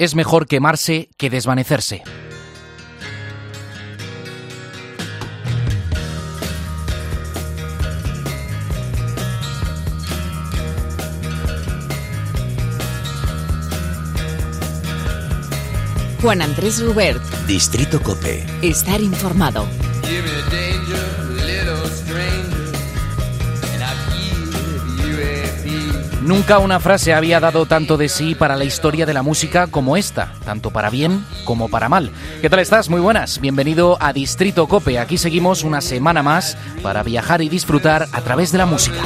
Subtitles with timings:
[0.00, 2.02] Es mejor quemarse que desvanecerse.
[16.22, 17.22] Juan Andrés Rubert.
[17.46, 18.46] Distrito Cope.
[18.62, 19.66] Estar informado.
[26.30, 29.96] Nunca una frase había dado tanto de sí para la historia de la música como
[29.96, 32.12] esta, tanto para bien como para mal.
[32.40, 32.88] ¿Qué tal estás?
[32.88, 33.40] Muy buenas.
[33.40, 35.00] Bienvenido a Distrito Cope.
[35.00, 39.02] Aquí seguimos una semana más para viajar y disfrutar a través de la música.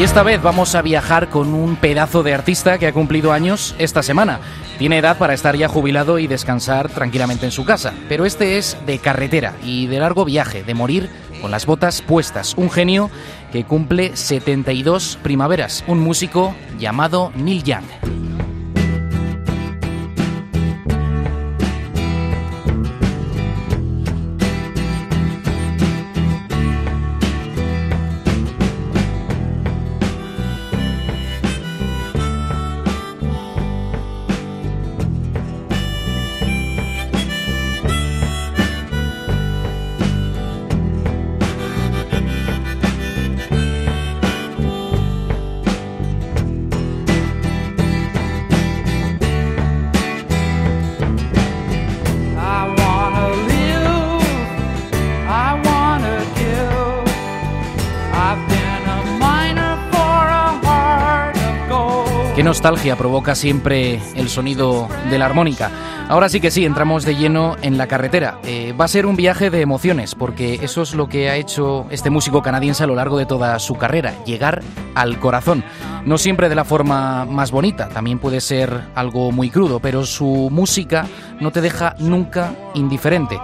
[0.00, 3.74] Y esta vez vamos a viajar con un pedazo de artista que ha cumplido años
[3.78, 4.40] esta semana.
[4.78, 8.78] Tiene edad para estar ya jubilado y descansar tranquilamente en su casa, pero este es
[8.86, 11.10] de carretera y de largo viaje, de morir
[11.42, 12.54] con las botas puestas.
[12.56, 13.10] Un genio
[13.52, 18.29] que cumple 72 primaveras, un músico llamado Neil Young.
[62.60, 65.70] Nostalgia provoca siempre el sonido de la armónica.
[66.10, 68.38] Ahora sí que sí, entramos de lleno en la carretera.
[68.44, 71.86] Eh, va a ser un viaje de emociones, porque eso es lo que ha hecho
[71.88, 74.60] este músico canadiense a lo largo de toda su carrera, llegar
[74.94, 75.64] al corazón.
[76.04, 80.50] No siempre de la forma más bonita, también puede ser algo muy crudo, pero su
[80.50, 81.06] música
[81.40, 83.38] no te deja nunca indiferente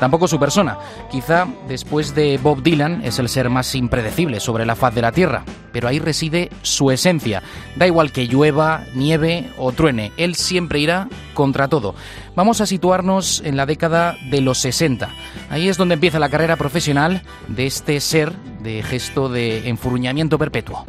[0.00, 0.78] tampoco su persona.
[1.10, 5.12] Quizá después de Bob Dylan es el ser más impredecible sobre la faz de la
[5.12, 7.42] Tierra, pero ahí reside su esencia.
[7.76, 11.94] Da igual que llueva, nieve o truene, él siempre irá contra todo.
[12.34, 15.08] Vamos a situarnos en la década de los 60.
[15.50, 20.84] Ahí es donde empieza la carrera profesional de este ser de gesto de enfurruñamiento perpetuo.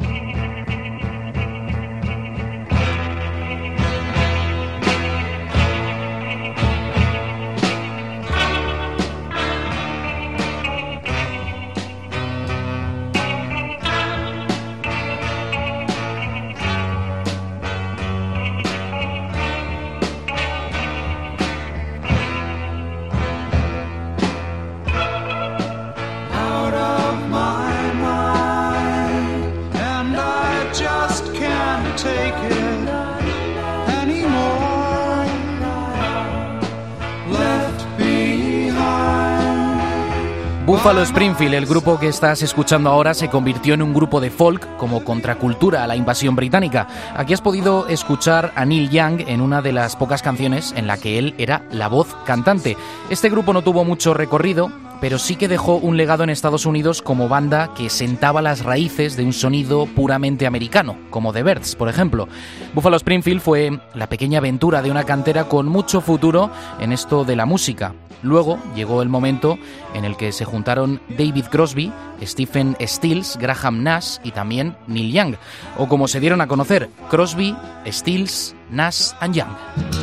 [40.82, 44.76] Buffalo Springfield, el grupo que estás escuchando ahora, se convirtió en un grupo de folk
[44.78, 46.88] como contracultura a la invasión británica.
[47.14, 50.96] Aquí has podido escuchar a Neil Young en una de las pocas canciones en la
[50.96, 52.76] que él era la voz cantante.
[53.10, 54.72] Este grupo no tuvo mucho recorrido,
[55.02, 59.16] pero sí que dejó un legado en Estados Unidos como banda que sentaba las raíces
[59.16, 62.28] de un sonido puramente americano, como The Birds, por ejemplo.
[62.72, 67.34] Buffalo Springfield fue la pequeña aventura de una cantera con mucho futuro en esto de
[67.34, 67.94] la música.
[68.22, 69.58] Luego llegó el momento
[69.92, 71.92] en el que se juntaron David Crosby,
[72.22, 75.34] Stephen Stills, Graham Nash y también Neil Young,
[75.78, 77.56] o como se dieron a conocer, Crosby,
[77.90, 80.01] Stills, Nash and Young.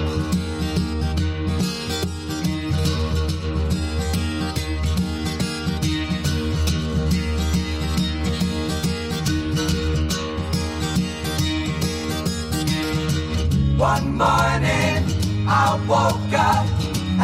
[15.89, 16.67] Woke up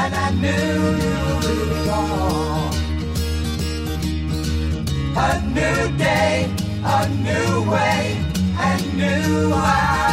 [0.01, 1.17] and I knew you
[1.69, 2.73] were gone.
[5.17, 6.49] A new day,
[6.83, 8.17] a new way,
[8.57, 10.04] and new hours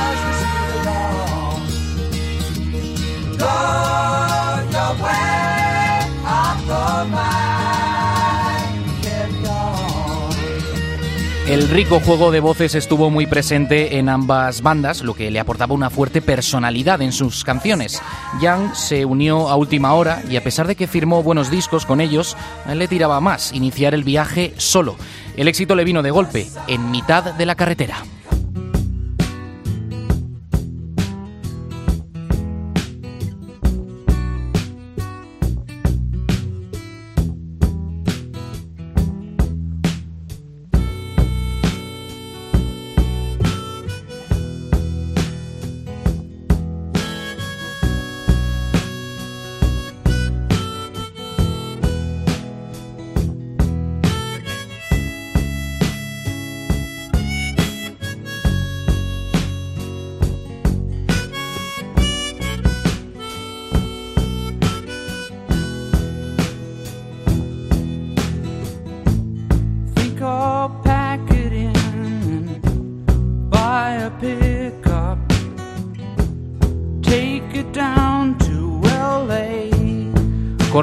[11.53, 15.75] El rico juego de voces estuvo muy presente en ambas bandas, lo que le aportaba
[15.75, 18.01] una fuerte personalidad en sus canciones.
[18.41, 22.01] Young se unió a última hora y a pesar de que firmó buenos discos con
[22.01, 22.39] ellos,
[22.73, 24.97] le tiraba más iniciar el viaje solo.
[25.37, 28.03] El éxito le vino de golpe, en mitad de la carretera.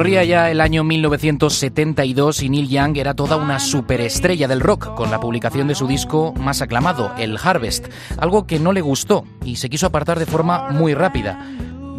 [0.10, 5.12] Corría ya el año 1972 y Neil Young era toda una superestrella del rock con
[5.12, 9.58] la publicación de su disco más aclamado, el Harvest, algo que no le gustó y
[9.58, 11.40] se quiso apartar de forma muy rápida.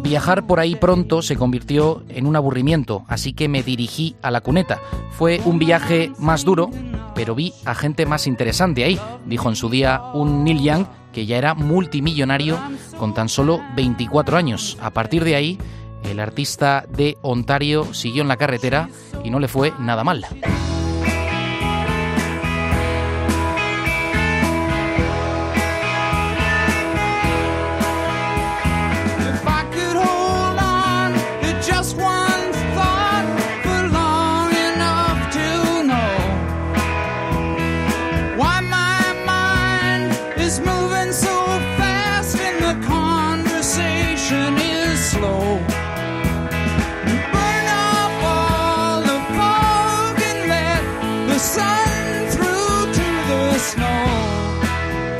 [0.03, 4.41] Viajar por ahí pronto se convirtió en un aburrimiento, así que me dirigí a la
[4.41, 4.81] cuneta.
[5.11, 6.69] Fue un viaje más duro,
[7.15, 11.25] pero vi a gente más interesante ahí, dijo en su día un Neil Young que
[11.25, 12.57] ya era multimillonario
[12.97, 14.77] con tan solo 24 años.
[14.81, 15.57] A partir de ahí,
[16.03, 18.89] el artista de Ontario siguió en la carretera
[19.23, 20.25] y no le fue nada mal.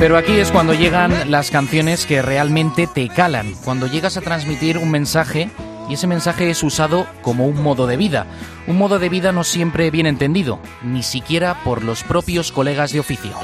[0.02, 4.80] Pero aquí es cuando llegan las canciones que realmente te calan, cuando llegas a transmitir
[4.80, 5.52] un mensaje
[5.88, 8.26] y ese mensaje es usado como un modo de vida.
[8.66, 13.00] Un modo de vida no siempre bien entendido, ni siquiera por los propios colegas de
[13.00, 13.36] oficio.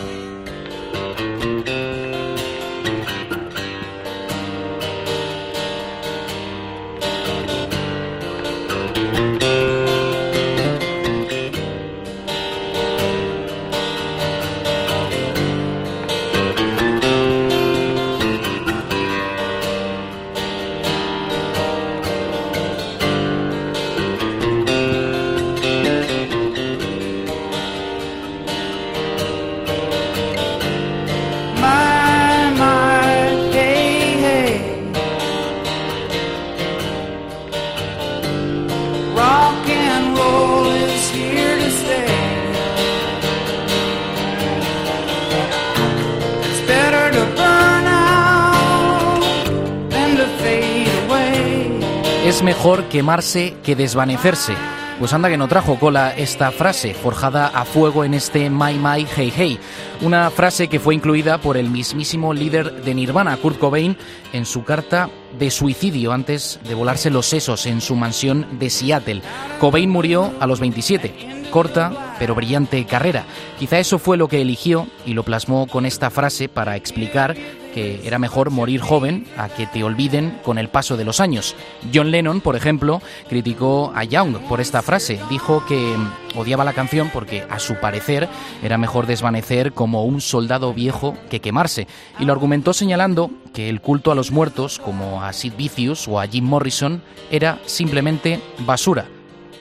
[52.38, 54.54] Es mejor quemarse que desvanecerse.
[55.00, 59.08] Pues anda que no trajo cola esta frase, forjada a fuego en este My My
[59.16, 59.60] Hey Hey.
[60.02, 63.98] Una frase que fue incluida por el mismísimo líder de Nirvana, Kurt Cobain,
[64.34, 69.24] en su carta de suicidio antes de volarse los sesos en su mansión de Seattle.
[69.60, 71.48] Cobain murió a los 27.
[71.50, 73.26] Corta pero brillante carrera.
[73.58, 77.36] Quizá eso fue lo que eligió y lo plasmó con esta frase para explicar
[77.78, 81.56] que era mejor morir joven a que te olviden con el paso de los años.
[81.94, 85.20] John Lennon, por ejemplo, criticó a Young por esta frase.
[85.30, 85.96] Dijo que
[86.36, 88.28] odiaba la canción porque, a su parecer,
[88.64, 91.88] era mejor desvanecer como un soldado viejo que quemarse.
[92.18, 96.20] Y lo argumentó señalando que el culto a los muertos, como a Sid Vicious o
[96.20, 99.06] a Jim Morrison, era simplemente basura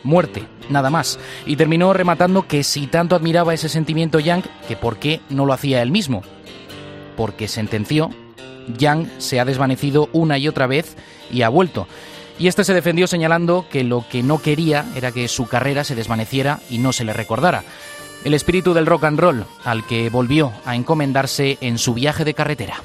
[0.04, 1.18] muerte, nada más.
[1.44, 5.52] Y terminó rematando que si tanto admiraba ese sentimiento Young, que por qué no lo
[5.52, 6.22] hacía él mismo.
[7.16, 8.10] Porque sentenció,
[8.78, 10.96] Young se ha desvanecido una y otra vez
[11.30, 11.86] y ha vuelto.
[12.38, 15.94] Y este se defendió señalando que lo que no quería era que su carrera se
[15.94, 17.64] desvaneciera y no se le recordara.
[18.24, 22.34] El espíritu del rock and roll al que volvió a encomendarse en su viaje de
[22.34, 22.82] carretera.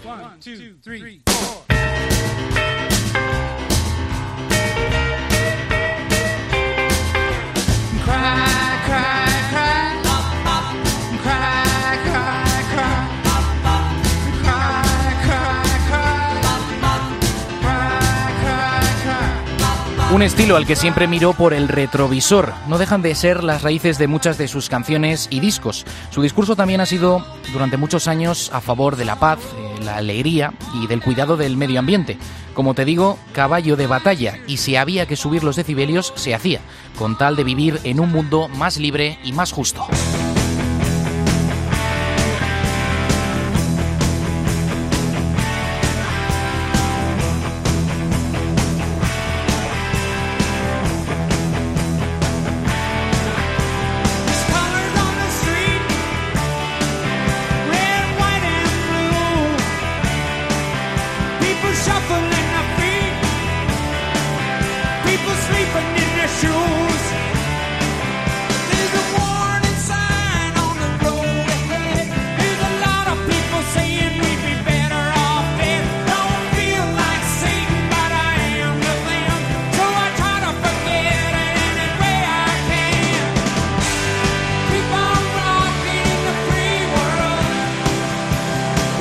[20.21, 22.53] Un estilo al que siempre miró por el retrovisor.
[22.67, 25.83] No dejan de ser las raíces de muchas de sus canciones y discos.
[26.11, 29.39] Su discurso también ha sido durante muchos años a favor de la paz,
[29.83, 32.19] la alegría y del cuidado del medio ambiente.
[32.53, 36.61] Como te digo, caballo de batalla y si había que subir los decibelios, se hacía,
[36.99, 39.87] con tal de vivir en un mundo más libre y más justo.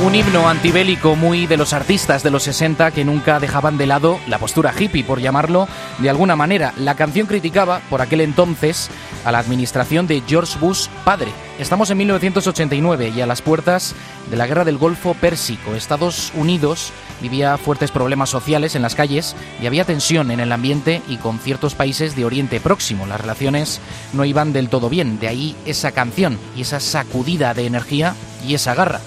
[0.02, 4.18] Un himno antibélico muy de los artistas de los 60 que nunca dejaban de lado
[4.28, 6.72] la postura hippie, por llamarlo de alguna manera.
[6.78, 8.88] La canción criticaba, por aquel entonces,
[9.26, 11.30] a la administración de George Bush padre.
[11.58, 13.94] Estamos en 1989 y a las puertas
[14.30, 15.74] de la guerra del Golfo Pérsico.
[15.74, 21.02] Estados Unidos vivía fuertes problemas sociales en las calles y había tensión en el ambiente
[21.08, 23.06] y con ciertos países de Oriente Próximo.
[23.06, 23.82] Las relaciones
[24.14, 28.14] no iban del todo bien, de ahí esa canción y esa sacudida de energía
[28.46, 29.00] y esa garra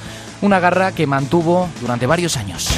[0.44, 2.70] una garra que mantuvo durante varios años.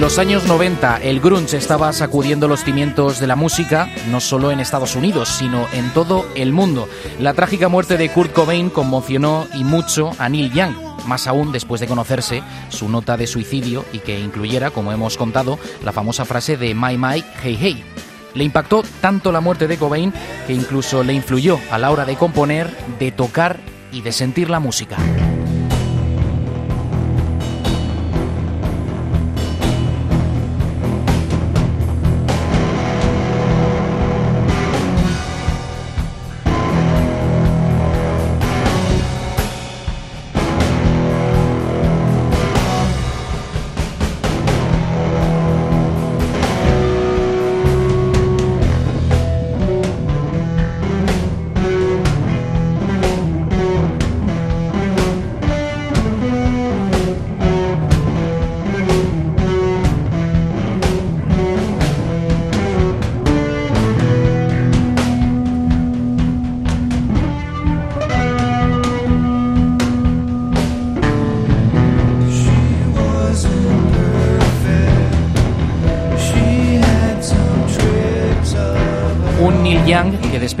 [0.00, 4.58] Los años 90 el grunge estaba sacudiendo los cimientos de la música, no solo en
[4.58, 6.88] Estados Unidos, sino en todo el mundo.
[7.18, 10.74] La trágica muerte de Kurt Cobain conmocionó y mucho a Neil Young,
[11.06, 15.58] más aún después de conocerse su nota de suicidio y que incluyera, como hemos contado,
[15.84, 17.84] la famosa frase de My My Hey Hey.
[18.32, 20.14] Le impactó tanto la muerte de Cobain
[20.46, 23.60] que incluso le influyó a la hora de componer, de tocar
[23.92, 24.96] y de sentir la música.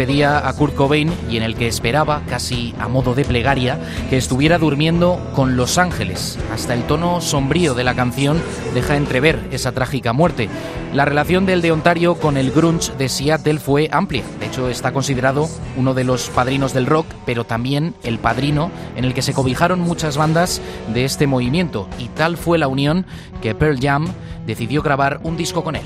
[0.00, 3.78] Despedía a Kurt Cobain y en el que esperaba, casi a modo de plegaria,
[4.08, 6.38] que estuviera durmiendo con Los Ángeles.
[6.54, 8.40] Hasta el tono sombrío de la canción
[8.72, 10.48] deja entrever esa trágica muerte.
[10.94, 14.22] La relación del de Ontario con el grunge de Seattle fue amplia.
[14.38, 19.04] De hecho, está considerado uno de los padrinos del rock, pero también el padrino en
[19.04, 20.62] el que se cobijaron muchas bandas
[20.94, 21.90] de este movimiento.
[21.98, 23.04] Y tal fue la unión
[23.42, 24.06] que Pearl Jam
[24.46, 25.84] decidió grabar un disco con él.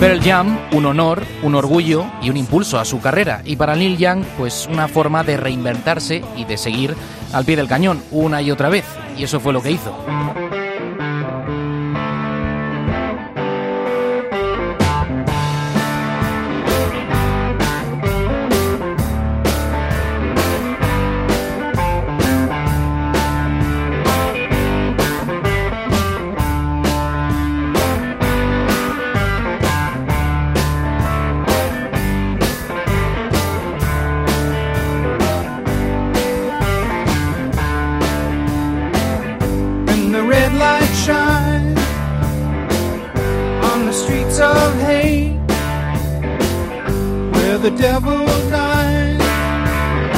[0.00, 3.42] Pearl Jam, un honor, un orgullo y un impulso a su carrera.
[3.44, 6.96] Y para Neil Young, pues una forma de reinventarse y de seguir
[7.32, 8.84] al pie del cañón una y otra vez.
[9.16, 9.94] Y eso fue lo que hizo.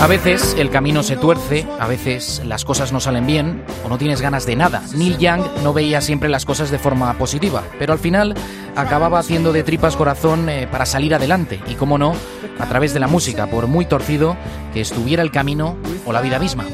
[0.01, 3.99] A veces el camino se tuerce, a veces las cosas no salen bien o no
[3.99, 4.83] tienes ganas de nada.
[4.97, 8.35] Neil Young no veía siempre las cosas de forma positiva, pero al final
[8.75, 12.15] acababa haciendo de tripas corazón eh, para salir adelante y, como no,
[12.59, 14.37] a través de la música, por muy torcido
[14.75, 16.65] que estuviera el camino o la vida misma.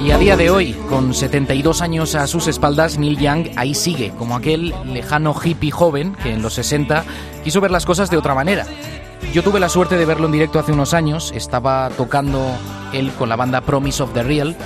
[0.00, 4.12] Y a día de hoy, con 72 años a sus espaldas, Neil Young ahí sigue,
[4.16, 7.04] como aquel lejano hippie joven que en los 60
[7.42, 8.64] quiso ver las cosas de otra manera.
[9.32, 12.46] Yo tuve la suerte de verlo en directo hace unos años, estaba tocando
[12.92, 14.56] él con la banda Promise of the Real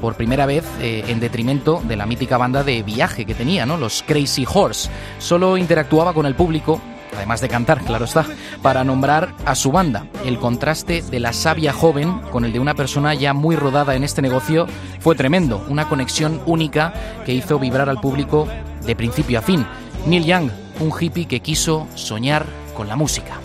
[0.00, 3.66] por primera vez eh, en detrimento de la mítica banda de viaje que tenía.
[3.66, 4.90] Los Crazy Horse.
[5.18, 6.80] Solo interactuaba con el público,
[7.16, 8.26] además de cantar, claro está,
[8.62, 10.06] para nombrar a su banda.
[10.24, 14.04] El contraste de la sabia joven con el de una persona ya muy rodada en
[14.04, 14.66] este negocio
[15.00, 16.92] fue tremendo, una conexión única
[17.24, 18.48] que hizo vibrar al público
[18.86, 19.66] de principio a fin.
[20.06, 20.50] Neil Young,
[20.80, 23.40] un hippie que quiso soñar con la música.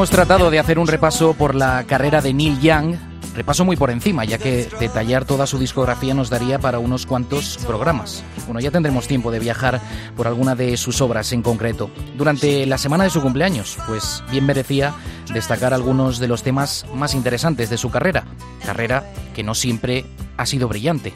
[0.00, 2.96] Hemos tratado de hacer un repaso por la carrera de Neil Young,
[3.34, 7.58] repaso muy por encima, ya que detallar toda su discografía nos daría para unos cuantos
[7.66, 8.24] programas.
[8.46, 9.78] Bueno, ya tendremos tiempo de viajar
[10.16, 11.90] por alguna de sus obras en concreto.
[12.16, 14.94] Durante la semana de su cumpleaños, pues bien merecía
[15.34, 18.24] destacar algunos de los temas más interesantes de su carrera.
[18.64, 20.06] Carrera que no siempre
[20.38, 21.12] ha sido brillante,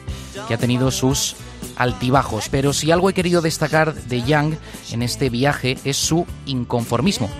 [0.47, 1.35] que ha tenido sus
[1.75, 4.53] altibajos, pero si algo he querido destacar de Young
[4.91, 7.31] en este viaje es su inconformismo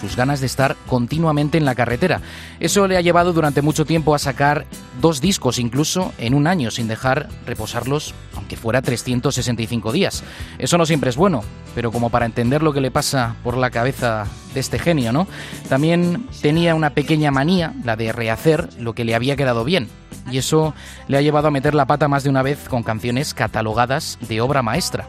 [0.00, 2.20] sus ganas de estar continuamente en la carretera.
[2.58, 4.66] Eso le ha llevado durante mucho tiempo a sacar
[5.00, 10.22] dos discos incluso en un año sin dejar reposarlos aunque fuera 365 días.
[10.58, 11.42] Eso no siempre es bueno,
[11.74, 15.26] pero como para entender lo que le pasa por la cabeza de este genio, ¿no?
[15.68, 19.88] También tenía una pequeña manía, la de rehacer lo que le había quedado bien.
[20.30, 20.74] Y eso
[21.08, 24.40] le ha llevado a meter la pata más de una vez con canciones catalogadas de
[24.40, 25.08] obra maestra.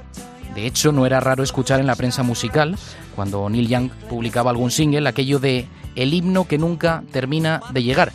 [0.56, 2.78] De hecho, no era raro escuchar en la prensa musical,
[3.16, 8.12] cuando Neil Young publicaba algún single, aquello de el himno que nunca termina de llegar.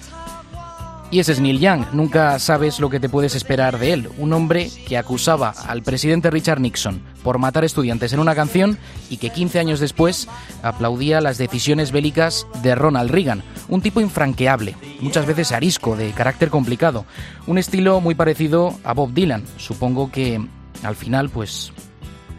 [1.08, 4.32] Y ese es Neil Young, nunca sabes lo que te puedes esperar de él, un
[4.32, 8.76] hombre que acusaba al presidente Richard Nixon por matar estudiantes en una canción
[9.08, 10.26] y que 15 años después
[10.64, 16.50] aplaudía las decisiones bélicas de Ronald Reagan, un tipo infranqueable, muchas veces arisco, de carácter
[16.50, 17.04] complicado,
[17.46, 20.44] un estilo muy parecido a Bob Dylan, supongo que
[20.82, 21.72] al final pues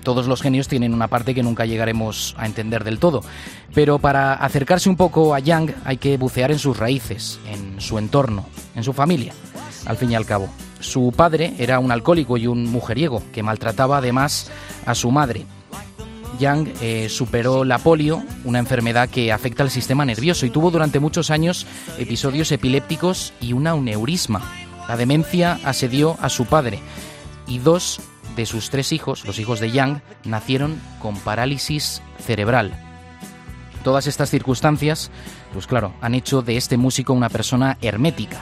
[0.07, 3.25] todos los genios tienen una parte que nunca llegaremos a entender del todo.
[3.73, 7.97] Pero para acercarse un poco a Young hay que bucear en sus raíces, en su
[7.97, 9.33] entorno, en su familia,
[9.85, 10.47] al fin y al cabo.
[10.79, 14.49] Su padre era un alcohólico y un mujeriego que maltrataba además
[14.85, 15.45] a su madre.
[16.39, 21.01] Young eh, superó la polio, una enfermedad que afecta al sistema nervioso, y tuvo durante
[21.01, 21.67] muchos años
[21.97, 24.41] episodios epilépticos y una aneurisma.
[24.87, 26.79] La demencia asedió a su padre
[27.45, 27.99] y dos
[28.37, 32.71] de sus tres hijos, los hijos de Young, nacieron con parálisis cerebral.
[33.83, 35.11] Todas estas circunstancias,
[35.51, 38.37] pues claro, han hecho de este músico una persona hermética.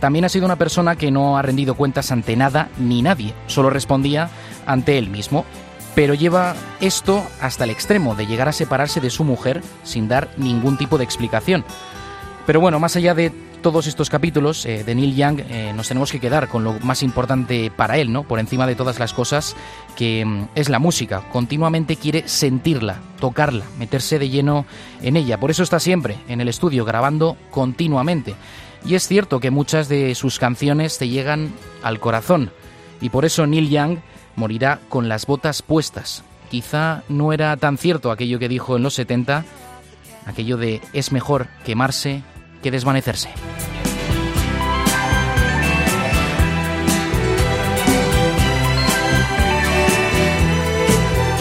[0.00, 3.68] También ha sido una persona que no ha rendido cuentas ante nada ni nadie, solo
[3.70, 4.30] respondía
[4.66, 5.44] ante él mismo,
[5.94, 10.28] pero lleva esto hasta el extremo de llegar a separarse de su mujer sin dar
[10.36, 11.64] ningún tipo de explicación.
[12.46, 13.32] Pero bueno, más allá de
[13.62, 17.02] todos estos capítulos eh, de Neil Young eh, nos tenemos que quedar con lo más
[17.02, 18.22] importante para él, ¿no?
[18.22, 19.56] Por encima de todas las cosas,
[19.96, 21.22] que mm, es la música.
[21.30, 24.64] Continuamente quiere sentirla, tocarla, meterse de lleno
[25.02, 25.38] en ella.
[25.38, 28.34] Por eso está siempre en el estudio grabando continuamente.
[28.84, 32.50] Y es cierto que muchas de sus canciones te llegan al corazón.
[33.00, 33.98] Y por eso Neil Young
[34.36, 36.22] morirá con las botas puestas.
[36.50, 39.44] Quizá no era tan cierto aquello que dijo en los 70,
[40.26, 42.22] aquello de es mejor quemarse
[42.62, 43.30] que desvanecerse.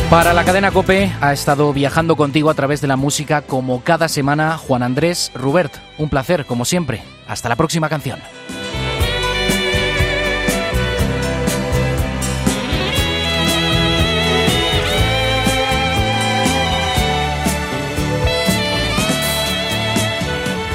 [0.10, 4.08] Para la cadena Cope ha estado viajando contigo a través de la música como cada
[4.08, 5.74] semana Juan Andrés Rubert.
[5.98, 7.02] Un placer, como siempre.
[7.28, 8.18] Hasta la próxima canción.